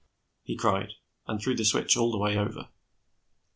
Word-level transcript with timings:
he 0.41 0.55
cried, 0.57 0.93
and 1.27 1.39
threw 1.39 1.55
the 1.55 1.63
switch 1.63 1.95
all 1.95 2.09
the 2.09 2.17
way 2.17 2.35
over. 2.35 2.69